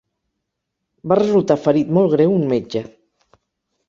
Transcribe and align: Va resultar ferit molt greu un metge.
Va 1.11 1.17
resultar 1.19 1.57
ferit 1.65 1.91
molt 1.97 2.09
greu 2.13 2.33
un 2.39 2.47
metge. 2.55 2.83